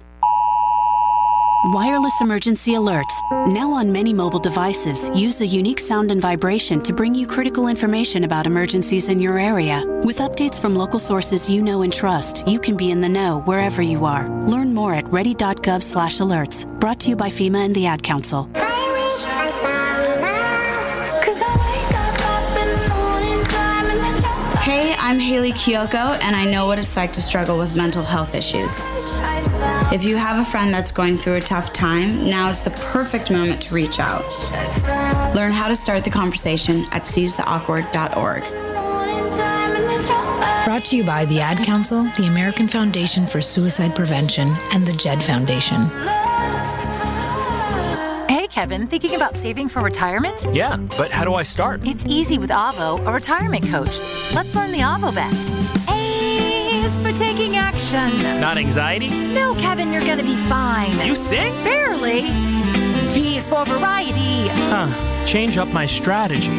Wireless 1.68 2.20
emergency 2.22 2.74
alerts, 2.74 3.14
now 3.48 3.72
on 3.72 3.90
many 3.90 4.14
mobile 4.14 4.40
devices, 4.40 5.10
use 5.16 5.40
a 5.40 5.46
unique 5.46 5.80
sound 5.80 6.12
and 6.12 6.22
vibration 6.22 6.82
to 6.82 6.92
bring 6.92 7.16
you 7.16 7.26
critical 7.26 7.70
information 7.70 8.26
about 8.26 8.46
emergencies 8.46 9.08
in 9.08 9.22
your 9.22 9.40
area. 9.40 9.86
With 10.04 10.18
updates 10.18 10.60
from 10.60 10.76
local 10.76 11.00
sources 11.00 11.50
you 11.50 11.62
know 11.62 11.84
and 11.84 11.94
trust, 11.94 12.46
you 12.46 12.60
can 12.60 12.76
be 12.76 12.92
in 12.92 13.00
the 13.00 13.08
know 13.08 13.40
wherever 13.46 13.82
you 13.82 14.04
are. 14.04 14.28
Learn 14.46 14.74
more 14.74 14.94
at 14.94 15.08
ready.gov/alerts. 15.08 16.66
Brought 16.82 17.00
to 17.00 17.10
you 17.10 17.16
by 17.16 17.30
FEMA 17.30 17.64
and 17.64 17.76
the 17.76 17.86
Ad 17.86 18.04
Council. 18.04 18.50
I'm 25.14 25.19
Hayley 25.19 25.52
Kiyoko, 25.52 26.19
and 26.23 26.35
I 26.35 26.49
know 26.49 26.65
what 26.65 26.80
it's 26.80 26.98
like 26.98 27.11
to 27.11 27.22
struggle 27.22 27.60
with 27.60 27.77
mental 27.77 28.02
health 28.02 28.34
issues. 28.34 28.80
If 29.94 30.03
you 30.03 30.15
have 30.18 30.40
a 30.40 30.44
friend 30.44 30.73
that's 30.73 30.91
going 30.91 31.19
through 31.19 31.35
a 31.35 31.41
tough 31.41 31.72
time, 31.72 32.27
now 32.27 32.49
is 32.49 32.64
the 32.64 32.72
perfect 32.72 33.30
moment 33.30 33.61
to 33.61 33.76
reach 33.76 33.99
out. 33.99 34.26
Learn 35.35 35.52
how 35.52 35.68
to 35.68 35.76
start 35.76 36.03
the 36.03 36.10
conversation 36.10 36.88
at 36.91 37.03
seizetheawkward.org. 37.03 38.41
Brought 40.65 40.85
to 40.85 40.98
you 40.98 41.03
by 41.03 41.26
the 41.26 41.41
Ad 41.41 41.60
Council, 41.64 42.06
the 42.18 42.26
American 42.26 42.68
Foundation 42.68 43.27
for 43.27 43.40
Suicide 43.40 43.95
Prevention, 43.95 44.57
and 44.72 44.84
the 44.84 44.94
JED 44.94 45.23
Foundation. 45.23 45.91
Kevin, 48.54 48.86
thinking 48.86 49.16
about 49.16 49.36
saving 49.36 49.68
for 49.68 49.82
retirement? 49.82 50.46
Yeah, 50.54 50.78
but 50.96 51.10
how 51.10 51.24
do 51.24 51.34
I 51.34 51.42
start? 51.42 51.88
It's 51.88 52.06
easy 52.06 52.38
with 52.38 52.52
Avo, 52.52 53.04
a 53.04 53.12
retirement 53.12 53.66
coach. 53.66 54.00
Let's 54.32 54.54
learn 54.54 54.72
the 54.72 54.82
Avo 54.82 55.12
bet. 55.12 55.34
A 55.90 56.84
is 56.86 57.00
for 57.00 57.12
taking 57.14 57.56
action. 57.58 58.12
Not 58.40 58.60
anxiety? 58.60 59.10
No, 59.10 59.56
Kevin, 59.56 59.92
you're 59.92 60.06
gonna 60.06 60.22
be 60.22 60.36
fine. 60.36 60.92
You 61.04 61.16
sing? 61.16 61.52
Barely. 61.64 62.30
V 63.12 63.38
is 63.38 63.48
for 63.48 63.66
variety. 63.66 64.50
Huh. 64.70 64.88
Change 65.26 65.58
up 65.58 65.70
my 65.70 65.88
strategy. 65.88 66.52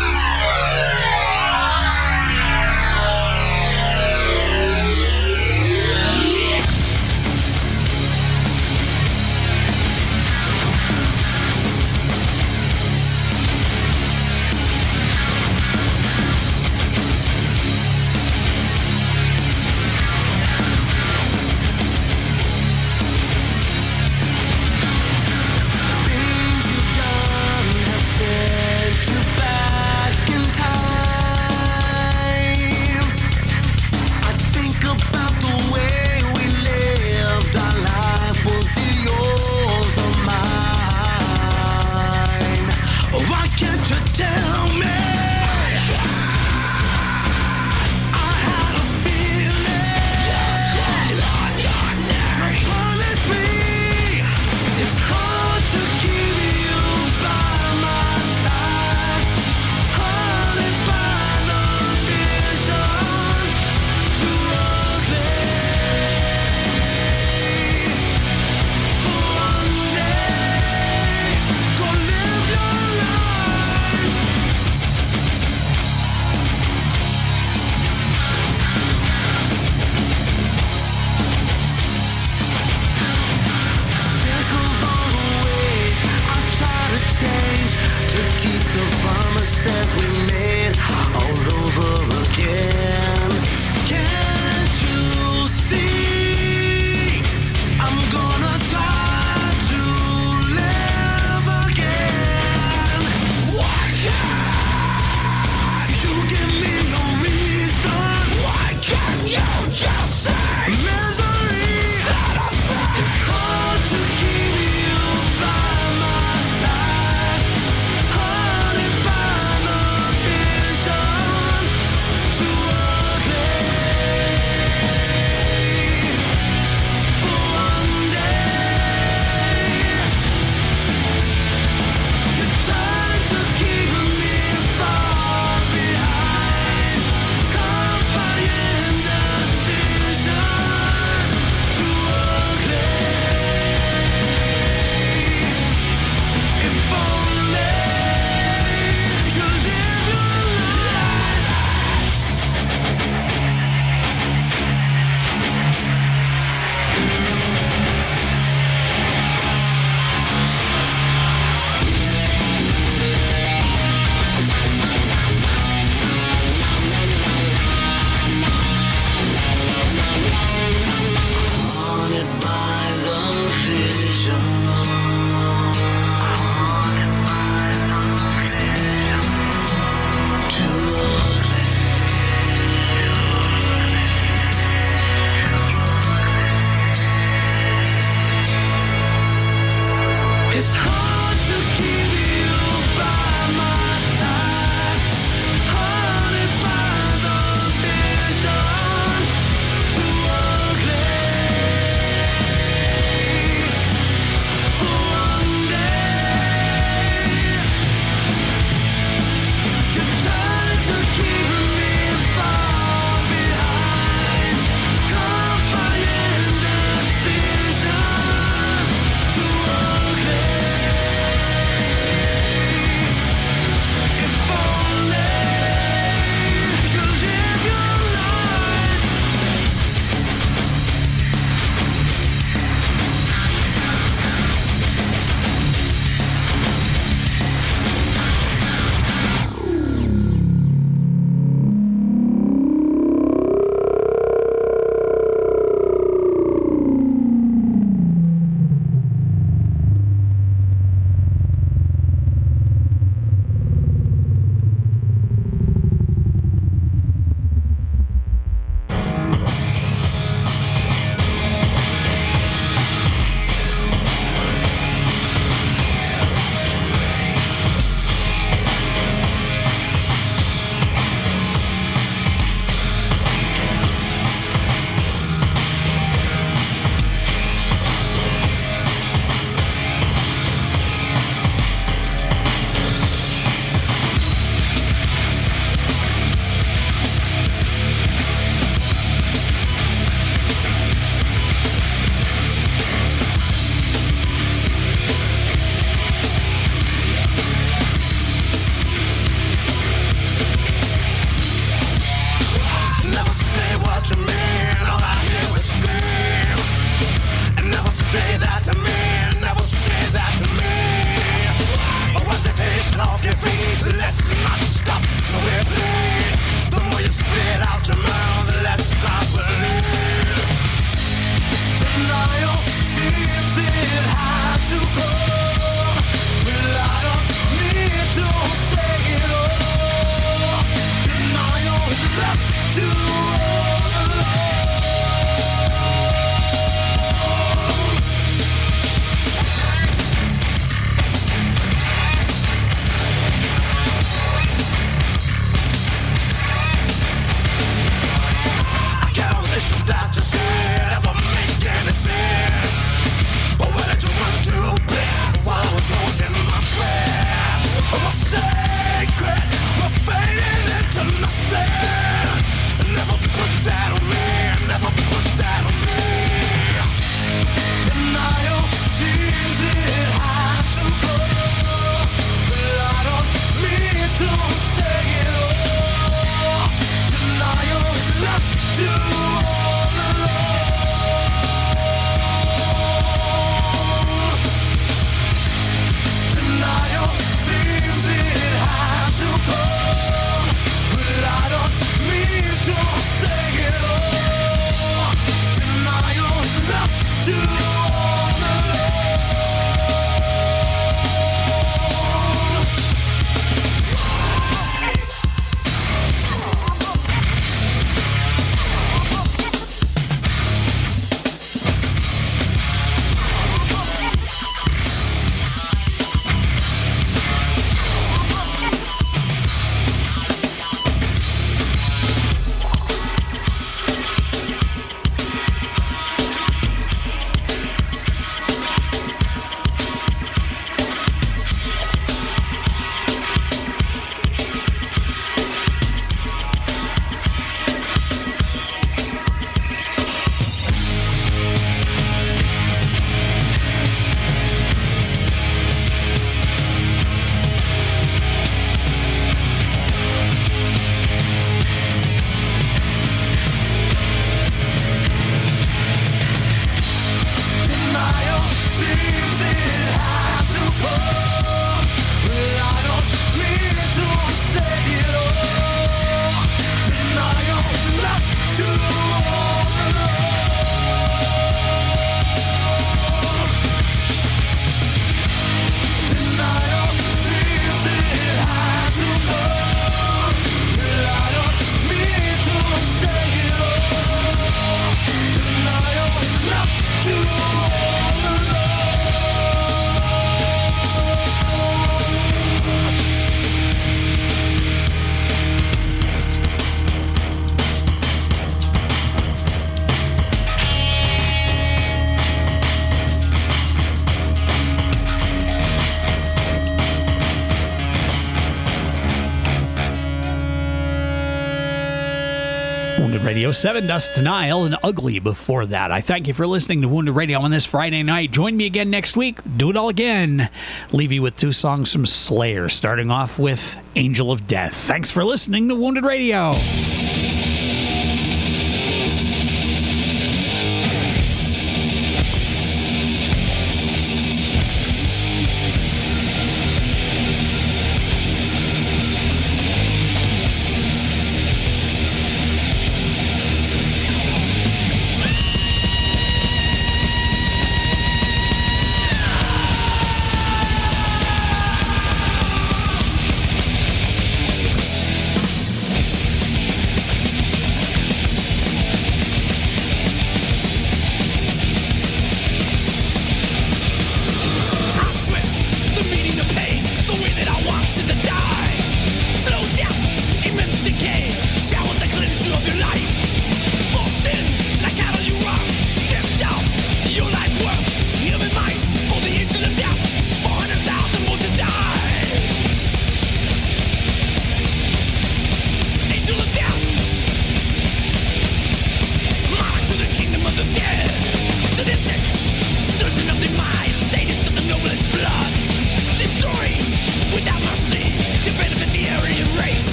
Sevendust 513.56 514.14
Denial 514.15 514.65
and 514.65 514.76
Ugly 514.84 515.19
before 515.19 515.65
that. 515.68 515.90
I 515.90 516.02
thank 516.02 516.27
you 516.27 516.34
for 516.34 516.45
listening 516.45 516.82
to 516.82 516.90
Wounded 516.90 517.15
Radio 517.15 517.40
on 517.40 517.52
this 517.52 517.65
Friday 517.65 518.03
night. 518.03 518.32
Join 518.32 518.57
me 518.57 518.65
again 518.65 518.90
next 518.90 519.15
week. 519.15 519.40
Do 519.56 519.69
it 519.69 519.77
all 519.77 519.88
again. 519.88 520.49
Leave 520.91 521.14
you 521.14 521.22
with 521.22 521.38
two 521.38 521.53
songs 521.53 521.91
from 521.94 522.06
Slayer, 522.06 522.68
starting 522.68 523.10
off 523.10 523.40
with 523.40 523.77
Angel 523.95 524.30
of 524.30 524.45
Death. 524.45 524.76
Thanks 524.76 525.10
for 525.10 525.23
listening 525.23 525.69
to 525.69 525.76
Wounded 525.76 526.03
Radio. 526.03 526.53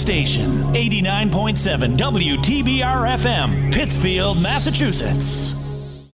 Station, 0.00 0.50
89.7 0.72 1.96
WTBR 1.96 3.16
FM, 3.18 3.72
Pittsfield, 3.72 4.40
Massachusetts. 4.40 5.49